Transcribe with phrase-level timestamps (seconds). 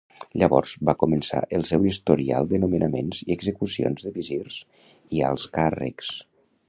[0.41, 4.59] Llavors va començar el seu historial de nomenaments i execucions de visirs
[5.19, 6.11] i alts càrrecs.